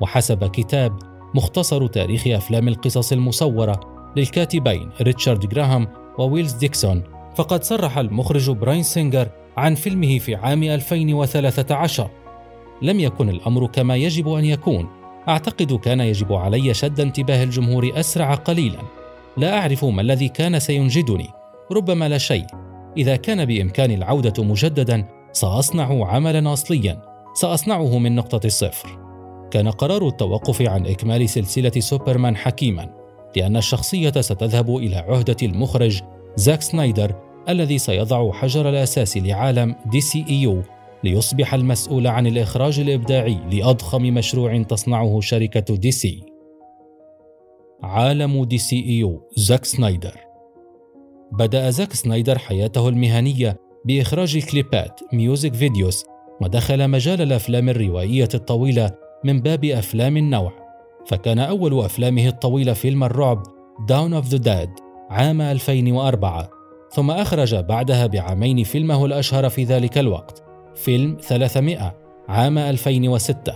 وحسب 0.00 0.44
كتاب 0.50 0.98
مختصر 1.34 1.86
تاريخ 1.86 2.26
أفلام 2.26 2.68
القصص 2.68 3.12
المصورة 3.12 3.80
للكاتبين 4.16 4.90
ريتشارد 5.02 5.48
جراهام 5.48 6.05
وويلز 6.18 6.52
ديكسون. 6.52 7.02
فقد 7.34 7.64
صرح 7.64 7.98
المخرج 7.98 8.50
براين 8.50 8.82
سينجر 8.82 9.28
عن 9.56 9.74
فيلمه 9.74 10.18
في 10.18 10.34
عام 10.34 10.62
2013 10.62 12.10
لم 12.82 13.00
يكن 13.00 13.28
الأمر 13.28 13.66
كما 13.66 13.96
يجب 13.96 14.28
أن 14.28 14.44
يكون. 14.44 14.88
أعتقد 15.28 15.72
كان 15.72 16.00
يجب 16.00 16.32
علي 16.32 16.74
شد 16.74 17.00
انتباه 17.00 17.42
الجمهور 17.42 17.92
أسرع 17.94 18.34
قليلا. 18.34 18.78
لا 19.36 19.58
أعرف 19.58 19.84
ما 19.84 20.02
الذي 20.02 20.28
كان 20.28 20.58
سينجدني. 20.58 21.28
ربما 21.72 22.08
لا 22.08 22.18
شيء. 22.18 22.46
إذا 22.96 23.16
كان 23.16 23.44
بإمكاني 23.44 23.94
العودة 23.94 24.44
مجددا 24.44 25.04
سأصنع 25.32 26.06
عملا 26.06 26.52
أصليا. 26.52 27.02
سأصنعه 27.34 27.98
من 27.98 28.14
نقطة 28.14 28.46
الصفر 28.46 28.88
كان 29.50 29.68
قرار 29.68 30.08
التوقف 30.08 30.62
عن 30.62 30.86
إكمال 30.86 31.28
سلسلة 31.28 31.72
سوبرمان 31.78 32.36
حكيما. 32.36 33.05
لأن 33.36 33.56
الشخصية 33.56 34.10
ستذهب 34.10 34.76
إلى 34.76 34.96
عهدة 34.96 35.36
المخرج 35.42 36.02
زاك 36.36 36.62
سنايدر 36.62 37.14
الذي 37.48 37.78
سيضع 37.78 38.32
حجر 38.32 38.68
الأساس 38.68 39.16
لعالم 39.16 39.74
DCEU 39.86 40.62
ليصبح 41.04 41.54
المسؤول 41.54 42.06
عن 42.06 42.26
الإخراج 42.26 42.80
الإبداعي 42.80 43.38
لأضخم 43.52 44.02
مشروع 44.02 44.62
تصنعه 44.62 45.20
شركة 45.20 45.76
دي 45.76 45.90
سي. 45.90 46.22
عالم 47.82 48.44
DCEU 48.44 49.22
زاك 49.36 49.64
سنايدر. 49.64 50.16
بدأ 51.32 51.70
زاك 51.70 51.92
سنايدر 51.92 52.38
حياته 52.38 52.88
المهنية 52.88 53.56
بإخراج 53.84 54.38
كليبات 54.38 55.00
music 55.12 55.54
videos 55.54 56.04
ودخل 56.40 56.88
مجال 56.88 57.22
الأفلام 57.22 57.68
الروائية 57.68 58.28
الطويلة 58.34 58.90
من 59.24 59.40
باب 59.40 59.64
أفلام 59.64 60.16
النوع. 60.16 60.65
فكان 61.06 61.38
أول 61.38 61.84
أفلامه 61.84 62.28
الطويلة 62.28 62.72
فيلم 62.72 63.04
الرعب 63.04 63.42
Dawn 63.88 64.14
of 64.14 64.26
the 64.26 64.38
Dead 64.38 64.70
عام 65.10 65.40
2004 65.40 66.50
ثم 66.90 67.10
أخرج 67.10 67.54
بعدها 67.54 68.06
بعامين 68.06 68.64
فيلمه 68.64 69.04
الأشهر 69.04 69.48
في 69.48 69.64
ذلك 69.64 69.98
الوقت 69.98 70.42
فيلم 70.74 71.16
300 71.20 71.94
عام 72.28 72.58
2006 72.58 73.52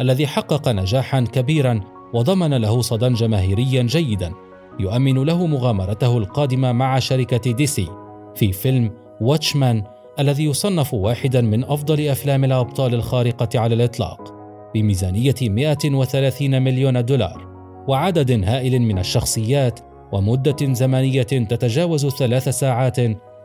الذي 0.00 0.26
حقق 0.26 0.68
نجاحا 0.68 1.20
كبيرا 1.20 1.80
وضمن 2.14 2.54
له 2.54 2.80
صدى 2.80 3.08
جماهيريا 3.08 3.82
جيدا 3.82 4.32
يؤمن 4.80 5.24
له 5.24 5.46
مغامرته 5.46 6.18
القادمة 6.18 6.72
مع 6.72 6.98
شركة 6.98 7.52
دي 7.52 7.66
سي 7.66 7.88
في 8.34 8.52
فيلم 8.52 8.90
واتشمان 9.20 9.82
الذي 10.18 10.44
يصنف 10.44 10.94
واحدا 10.94 11.40
من 11.40 11.64
أفضل 11.64 12.08
أفلام 12.08 12.44
الأبطال 12.44 12.94
الخارقة 12.94 13.60
على 13.60 13.74
الإطلاق. 13.74 14.41
بميزانية 14.74 15.34
130 15.42 16.62
مليون 16.62 17.04
دولار 17.04 17.52
وعدد 17.88 18.44
هائل 18.44 18.82
من 18.82 18.98
الشخصيات 18.98 19.80
ومدة 20.12 20.74
زمنية 20.74 21.22
تتجاوز 21.22 22.06
ثلاث 22.06 22.48
ساعات 22.48 22.96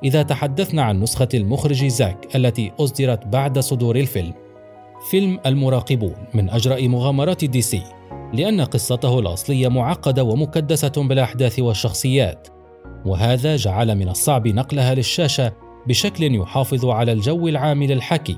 إذا 0.04 0.24
تحدثنا 0.24 0.82
عن 0.82 1.00
نسخة 1.00 1.28
المخرج 1.34 1.86
زاك 1.86 2.36
التي 2.36 2.72
أصدرت 2.80 3.28
بعد 3.28 3.60
صدور 3.60 3.96
الفيلم. 3.96 4.34
فيلم 5.12 5.40
المراقبون 5.46 6.16
من 6.34 6.50
أجرأ 6.50 6.82
مغامرات 6.82 7.46
DC 7.46 7.82
لأن 8.34 8.62
قصته 8.62 9.20
الأصلية 9.20 9.68
معقدة 9.68 10.24
ومكدسة 10.24 10.92
بالأحداث 10.98 11.60
والشخصيات، 11.60 12.48
وهذا 13.06 13.56
جعل 13.56 13.96
من 13.96 14.10
الصعب 14.10 14.48
نقلها 14.48 14.96
للشاشة 14.96 15.54
بشكل 15.88 16.36
يحافظ 16.36 16.86
على 16.86 17.12
الجو 17.12 17.48
العام 17.48 17.84
للحكي، 17.84 18.36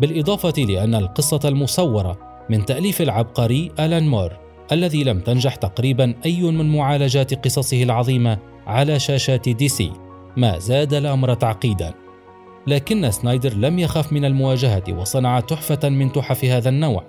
بالإضافة 0.00 0.62
لأن 0.62 0.94
القصة 0.94 1.40
المصورة 1.44 2.18
من 2.50 2.64
تأليف 2.64 3.02
العبقري 3.02 3.70
ألان 3.80 4.08
مور 4.08 4.32
الذي 4.72 5.04
لم 5.04 5.20
تنجح 5.20 5.54
تقريبا 5.54 6.14
أي 6.26 6.42
من 6.42 6.76
معالجات 6.76 7.44
قصصه 7.44 7.82
العظيمة 7.82 8.38
على 8.66 8.98
شاشات 8.98 9.48
DC 9.48 9.92
ما 10.36 10.58
زاد 10.58 10.94
الأمر 10.94 11.34
تعقيدا. 11.34 11.94
لكن 12.66 13.10
سنايدر 13.10 13.54
لم 13.54 13.78
يخف 13.78 14.12
من 14.12 14.24
المواجهة 14.24 14.82
وصنع 14.88 15.40
تحفة 15.40 15.88
من 15.88 16.12
تحف 16.12 16.44
هذا 16.44 16.68
النوع. 16.68 17.04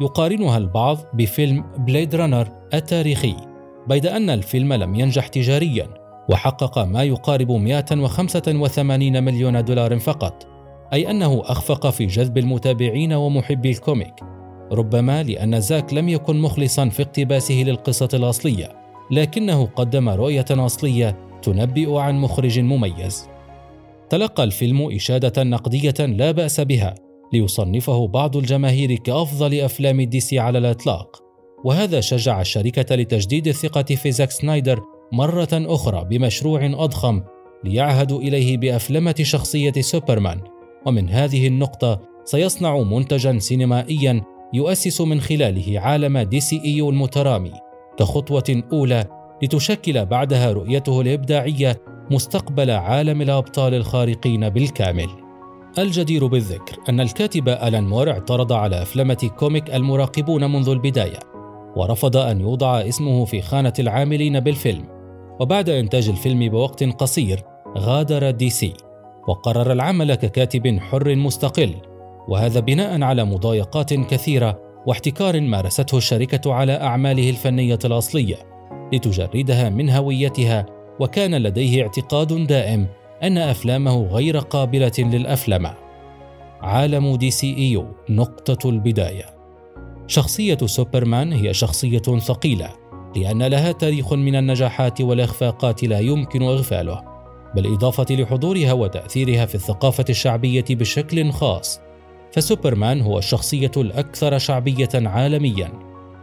يقارنها 0.00 0.58
البعض 0.58 0.98
بفيلم 1.14 1.64
Blade 1.78 2.14
Runner 2.14 2.48
التاريخي 2.74 3.36
بيد 3.88 4.06
أن 4.06 4.30
الفيلم 4.30 4.72
لم 4.72 4.94
ينجح 4.94 5.26
تجاريا 5.26 5.88
وحقق 6.28 6.78
ما 6.78 7.02
يقارب 7.02 7.50
185 7.50 9.24
مليون 9.24 9.64
دولار 9.64 9.98
فقط. 9.98 10.53
أي 10.92 11.10
أنه 11.10 11.42
أخفق 11.44 11.90
في 11.90 12.06
جذب 12.06 12.38
المتابعين 12.38 13.12
ومحبي 13.12 13.70
ال 13.70 13.77
comic 13.77 14.14
ربما 14.72 15.22
لأن 15.22 15.60
زاك 15.60 15.94
لم 15.94 16.08
يكن 16.08 16.40
مخلصا 16.40 16.88
في 16.88 17.02
اقتباسه 17.02 17.54
للقصة 17.54 18.08
الأصلية 18.14 18.84
لكنه 19.10 19.66
قدم 19.66 20.08
رؤية 20.08 20.44
أصلية 20.50 21.16
تنبئ 21.42 21.96
عن 21.96 22.18
مخرج 22.18 22.58
مميز. 22.58 23.28
تلقى 24.10 24.44
الفيلم 24.44 24.94
إشادة 24.94 25.42
نقدية 25.42 25.94
لا 26.06 26.30
بأس 26.30 26.60
بها 26.60 26.94
ليصنفه 27.32 28.06
بعض 28.06 28.36
الجماهير 28.36 28.94
كأفضل 28.94 29.60
أفلام 29.60 30.02
DC 30.02 30.38
على 30.38 30.58
الإطلاق. 30.58 31.22
وهذا 31.64 32.00
شجع 32.00 32.40
الشركة 32.40 32.94
لتجديد 32.94 33.48
الثقة 33.48 33.82
في 33.82 34.12
زاك 34.12 34.30
سنايدر 34.30 34.80
مرة 35.12 35.48
أخرى 35.52 36.04
بمشروع 36.04 36.66
أضخم 36.66 37.22
ليعهدوا 37.64 38.20
إليه 38.20 38.58
بأفلمة 38.58 39.14
شخصية 39.22 39.72
سوبرمان. 39.72 40.40
ومن 40.86 41.10
هذه 41.10 41.46
النقطة 41.46 42.00
سيصنع 42.24 42.78
منتجا 42.78 43.38
سينمائيا 43.38 44.22
يؤسس 44.52 45.00
من 45.00 45.20
خلاله 45.20 45.80
عالم 45.80 46.18
DCEU 46.18 46.90
المترامي 46.90 47.52
كخطوة 47.98 48.62
أولى 48.72 49.04
لتشكل 49.42 50.06
بعدها 50.06 50.52
رؤيته 50.52 51.00
الإبداعية 51.00 51.80
مستقبل 52.10 52.70
عالم 52.70 53.22
الأبطال 53.22 53.74
الخارقين 53.74 54.48
بالكامل. 54.48 55.08
الجدير 55.78 56.26
بالذكر 56.26 56.76
أن 56.88 57.00
الكاتب 57.00 57.48
ألان 57.48 57.84
مور 57.84 58.10
اعترض 58.10 58.52
على 58.52 58.82
أفلمة 58.82 59.30
comic 59.38 59.74
المراقبون 59.74 60.52
منذ 60.52 60.68
البداية، 60.68 61.18
ورفض 61.76 62.16
أن 62.16 62.40
يوضع 62.40 62.80
اسمه 62.80 63.24
في 63.24 63.42
خانة 63.42 63.72
العاملين 63.78 64.40
بالفيلم، 64.40 64.84
وبعد 65.40 65.68
إنتاج 65.68 66.08
الفيلم 66.08 66.48
بوقت 66.48 66.84
قصير 66.84 67.42
غادر 67.78 68.30
DC، 68.30 68.72
وقرر 69.28 69.72
العمل 69.72 70.14
ككاتب 70.14 70.78
حر 70.80 71.16
مستقل، 71.16 71.74
وهذا 72.28 72.60
بناء 72.60 73.02
على 73.02 73.24
مضايقات 73.24 73.94
كثيرة 73.94 74.60
واحتكار 74.86 75.40
مارسته 75.40 75.96
الشركة 75.96 76.52
على 76.52 76.72
أعماله 76.72 77.30
الفنية 77.30 77.78
الأصلية. 77.84 78.54
لتجردها 78.92 79.68
من 79.68 79.90
هويتها 79.90 80.66
وكان 81.00 81.34
لديه 81.34 81.82
اعتقاد 81.82 82.46
دائم 82.46 82.86
أن 83.22 83.38
أفلامه 83.38 84.06
غير 84.06 84.38
قابلة 84.38 84.92
للافلمه 84.98 85.74
عالم 86.62 87.16
دي 87.16 87.30
سي 87.30 87.56
ايو 87.56 87.86
نقطة 88.10 88.70
البداية 88.70 89.24
شخصية 90.06 90.58
سوبرمان 90.66 91.32
هي 91.32 91.54
شخصية 91.54 91.98
ثقيلة 91.98 92.70
لأن 93.16 93.42
لها 93.42 93.72
تاريخ 93.72 94.12
من 94.12 94.36
النجاحات 94.36 95.00
والإخفاقات 95.00 95.84
لا 95.84 95.98
يمكن 95.98 96.42
إغفاله 96.42 97.13
بالإضافة 97.54 98.14
لحضورها 98.14 98.72
وتأثيرها 98.72 99.46
في 99.46 99.54
الثقافة 99.54 100.04
الشعبية 100.10 100.64
بشكل 100.70 101.32
خاص 101.32 101.80
فسوبرمان 102.32 103.00
هو 103.00 103.18
الشخصية 103.18 103.70
الأكثر 103.76 104.38
شعبية 104.38 104.88
عالميا 104.94 105.72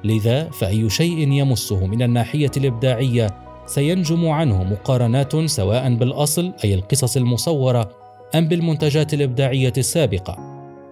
لذا 0.03 0.49
فأي 0.49 0.89
شيء 0.89 1.31
يمسه 1.31 1.85
من 1.85 2.01
الناحية 2.01 2.51
الإبداعية 2.57 3.29
سينجم 3.65 4.29
عنه 4.29 4.63
مقارنات 4.63 5.35
سواء 5.45 5.95
بالأصل 5.95 6.53
أي 6.63 6.73
القصص 6.73 7.17
المصورة 7.17 7.89
أم 8.35 8.47
بالمنتجات 8.47 9.13
الإبداعية 9.13 9.73
السابقة. 9.77 10.37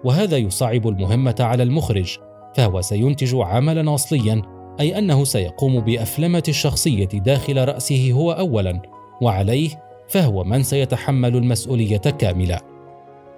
وهذا 0.03 0.37
يصعب 0.37 0.87
المهمة 0.87 1.35
على 1.39 1.63
المخرج 1.63 2.17
فهو 2.55 2.81
سينتج 2.81 3.35
عملا 3.35 3.95
أصليا 3.95 4.41
أي 4.79 4.97
أنه 4.97 5.23
سيقوم 5.23 5.79
بأفلمة 5.79 6.43
الشخصية 6.47 7.05
داخل 7.05 7.67
رأسه 7.67 8.11
هو 8.11 8.31
أولا 8.31 8.81
وعليه 9.21 9.88
فهو 10.09 10.43
من 10.43 10.63
سيتحمل 10.63 11.35
المسؤولية 11.35 11.97
كاملة. 11.97 12.59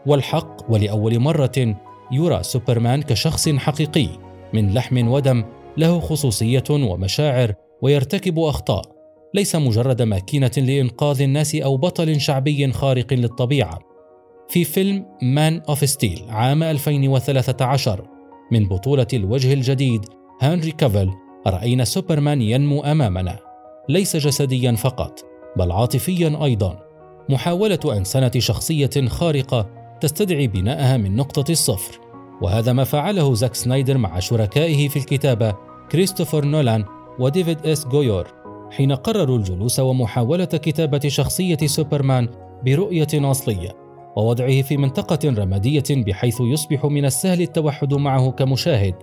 والحق 0.05 0.71
ولأول 0.71 1.19
مرة 1.19 1.75
يرى 2.12 2.43
سوبرمان 2.43 3.01
كشخص 3.01 3.49
حقيقي 3.49 4.07
من 4.53 4.73
لحم 4.73 5.07
ودم 5.07 5.43
له 5.77 5.99
خصوصية 5.99 6.63
ومشاعر 6.69 7.53
ويرتكب 7.81 8.39
أخطاء 8.39 8.81
ليس 9.34 9.55
مجرد 9.55 10.01
ماكينة 10.01 10.51
لإنقاذ 10.57 11.21
الناس 11.21 11.55
أو 11.55 11.77
بطل 11.77 12.21
شعبي 12.21 12.71
خارق 12.71 13.13
للطبيعة. 13.13 13.79
في 14.49 14.63
فيلم 14.63 15.05
Man 15.21 15.62
of 15.69 15.89
Steel 15.89 16.26
عام 16.29 16.63
2013 16.63 18.07
من 18.51 18.67
بطولة 18.67 19.07
الوجه 19.13 19.53
الجديد 19.53 20.05
هنري 20.41 20.71
كافل 20.71 21.10
رأينا 21.47 21.84
سوبرمان 21.84 22.41
ينمو 22.41 22.84
أمامنا 22.84 23.39
ليس 23.89 24.15
جسديا 24.15 24.71
فقط. 24.71 25.31
بل 25.56 25.72
عاطفيا 25.72 26.40
أيضا. 26.44 26.80
محاولة 27.30 27.80
انسنه 27.86 28.32
شخصية 28.38 29.08
خارقة 29.08 29.70
تستدعي 30.02 30.48
بناءها 30.48 30.98
من 30.98 31.16
نقطة 31.16 31.52
الصفر 31.52 32.00
وهذا 32.42 32.74
ما 32.74 32.84
فعله 32.84 33.34
زاك 33.34 33.56
سنايدر 33.56 33.98
مع 33.98 34.20
شركائه 34.20 34.88
في 34.88 34.98
الكتابة 34.98 35.54
كريستوفر 35.92 36.46
نولان 36.46 36.86
وديفيد 37.20 37.66
إس 37.66 37.88
جويور 37.88 38.28
حين 38.72 38.92
قرروا 38.92 39.38
الجلوس 39.38 39.80
ومحاولة 39.80 40.46
كتابة 40.46 41.00
شخصية 41.08 41.58
سوبرمان 41.58 42.30
برؤية 42.66 43.08
أصلية 43.14 43.82
ووضعه 44.16 44.62
في 44.62 44.78
منطقة 44.78 45.30
رمادية 45.30 45.84
بحيث 45.90 46.42
يصبح 46.42 46.86
من 46.86 47.06
السهل 47.06 47.42
التوحد 47.42 47.94
معه 47.94 48.32
كمشاهد. 48.32 48.96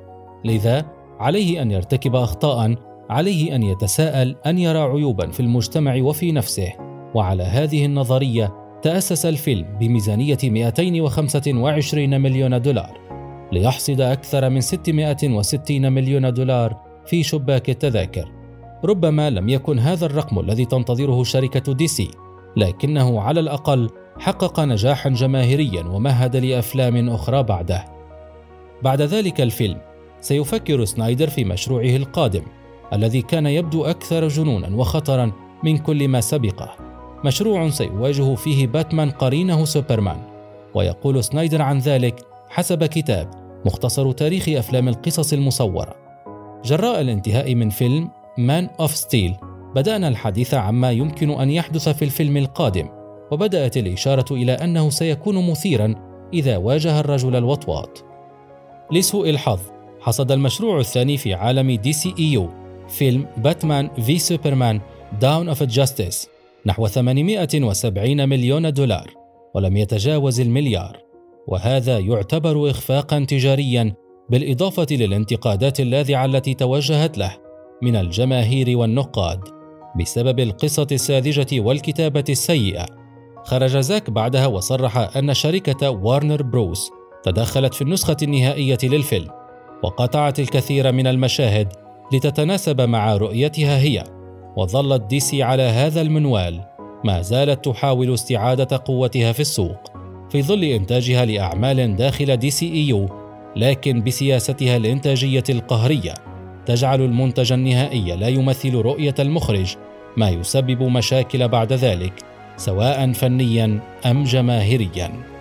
لذا 0.44 0.84
عليه 1.18 1.62
أن 1.62 1.70
يرتكب 1.70 2.16
أخطاء 2.16 2.74
عليه 3.10 3.54
أن 3.54 3.62
يتساءل 3.62 4.36
أن 4.46 4.58
يرى 4.58 4.78
عيوبا 4.78 5.30
في 5.30 5.40
المجتمع 5.40 5.96
وفي 6.02 6.32
نفسه. 6.32 6.72
وعلى 7.14 7.42
هذه 7.42 7.84
النظرية 7.84 8.54
تأسس 8.82 9.26
الفيلم 9.26 9.78
بميزانية 9.80 10.38
225 10.44 12.20
مليون 12.20 12.62
دولار 12.62 13.00
ليحصد 13.52 14.00
أكثر 14.00 14.50
من 14.50 14.60
660 14.60 15.92
مليون 15.92 16.32
دولار 16.32 16.76
في 17.06 17.22
شباك 17.22 17.70
التذاكر. 17.70 18.32
ربما 18.84 19.30
لم 19.30 19.48
يكن 19.48 19.78
هذا 19.78 20.06
الرقم 20.06 20.38
الذي 20.38 20.64
تنتظره 20.64 21.22
شركة 21.22 21.72
دي 21.72 21.86
سي 21.86 22.10
لكنه 22.56 23.20
على 23.20 23.40
الأقل 23.40 23.90
حقق 24.18 24.60
نجاحا 24.60 25.10
جماهيريا 25.10 25.84
ومهد 25.84 26.36
لأفلام 26.36 27.08
أخرى 27.08 27.42
بعده. 27.42 27.84
بعد 28.82 29.02
ذلك 29.02 29.40
الفيلم 29.40 29.78
سيفكر 30.20 30.84
سنايدر 30.84 31.30
في 31.30 31.44
مشروعه 31.44 31.96
القادم. 31.96 32.42
الذي 32.92 33.22
كان 33.22 33.46
يبدو 33.46 33.84
أكثر 33.84 34.28
جنونا 34.28 34.76
وخطرا 34.76 35.32
من 35.64 35.78
كل 35.78 36.08
ما 36.08 36.20
سبقه. 36.20 36.76
مشروع 37.24 37.68
سيواجه 37.68 38.34
فيه 38.34 38.66
باتمان 38.66 39.10
قرينه 39.10 39.64
سوبرمان 39.64 40.18
ويقول 40.74 41.24
سنايدر 41.24 41.62
عن 41.62 41.78
ذلك 41.78 42.20
حسب 42.48 42.84
كتاب 42.84 43.30
مختصر 43.66 44.12
تاريخ 44.12 44.48
أفلام 44.48 44.88
القصص 44.88 45.32
المصورة. 45.32 45.94
جراء 46.64 47.00
الانتهاء 47.00 47.54
من 47.54 47.70
فيلم 47.70 48.10
Man 48.38 48.70
of 48.80 48.96
Steel 48.96 49.36
بدأنا 49.74 50.08
الحديث 50.08 50.54
عما 50.54 50.90
يمكن 50.90 51.30
أن 51.30 51.50
يحدث 51.50 51.88
في 51.88 52.04
الفيلم 52.04 52.36
القادم 52.36 52.88
وبدأت 53.30 53.76
الإشارة 53.76 54.34
إلى 54.34 54.52
أنه 54.52 54.90
سيكون 54.90 55.50
مثيرا 55.50 55.94
إذا 56.32 56.56
واجه 56.56 57.00
الرجل 57.00 57.36
الوطواط. 57.36 58.04
لسوء 58.92 59.30
الحظ 59.30 59.60
حصد 60.00 60.32
المشروع 60.32 60.80
الثاني 60.80 61.16
في 61.16 61.34
عالم 61.34 61.70
DCEU 61.70 62.48
فيلم 62.88 63.26
Batman 63.36 63.90
v 63.94 64.18
Superman 64.18 64.80
Dawn 65.20 65.48
of 65.48 65.62
Justice 65.62 66.28
نحو 66.66 66.86
870 66.86 68.28
مليون 68.28 68.72
دولار 68.72 69.14
ولم 69.54 69.76
يتجاوز 69.76 70.40
المليار. 70.40 70.98
وهذا 71.46 71.98
يعتبر 71.98 72.70
اخفاقا 72.70 73.24
تجاريا 73.28 73.94
بالإضافة 74.30 74.86
للانتقادات 74.90 75.80
اللاذعة 75.80 76.24
التي 76.24 76.54
توجهت 76.54 77.18
له 77.18 77.36
من 77.82 77.96
الجماهير 77.96 78.78
والنقاد 78.78 79.40
بسبب 80.00 80.40
القصة 80.40 80.86
الساذجة 80.92 81.60
والكتابة 81.60 82.24
السيئة. 82.28 82.86
خرج 83.44 83.76
زاك 83.76 84.10
بعدها 84.10 84.46
وصرح 84.46 85.16
أن 85.16 85.34
شركة 85.34 85.90
Warner 85.90 86.42
Bros 86.42 86.90
تدخلت 87.22 87.74
في 87.74 87.82
النسخة 87.82 88.16
النهائية 88.22 88.78
للفيلم 88.82 89.30
وقطعت 89.82 90.40
الكثير 90.40 90.92
من 90.92 91.06
المشاهد. 91.06 91.87
لتتناسب 92.12 92.80
مع 92.80 93.16
رؤيتها 93.16 93.78
هي 93.78 94.04
وظلت 94.56 95.02
DC 95.02 95.42
على 95.42 95.62
هذا 95.62 96.00
المنوال 96.00 96.60
ما 97.04 97.22
زالت 97.22 97.64
تحاول 97.64 98.14
استعادة 98.14 98.82
قوتها 98.84 99.32
في 99.32 99.40
السوق 99.40 99.92
في 100.30 100.42
ظل 100.42 100.64
إنتاجها 100.64 101.24
لأعمال 101.24 101.96
داخل 101.96 102.36
DCEU 102.36 103.08
لكن 103.56 104.02
بسياستها 104.02 104.76
الإنتاجية 104.76 105.44
القهرية 105.50 106.14
تجعل 106.66 107.00
المنتج 107.00 107.52
النهائي 107.52 108.16
لا 108.16 108.28
يمثل 108.28 108.74
رؤية 108.74 109.14
المخرج 109.18 109.76
ما 110.16 110.28
يسبب 110.28 110.82
مشاكل 110.82 111.48
بعد 111.48 111.72
ذلك 111.72 112.12
سواء 112.56 113.12
فنيا 113.12 113.80
أم 114.06 114.24
جماهيريا. 114.24 115.37